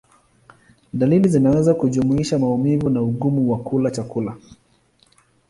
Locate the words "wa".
3.51-3.59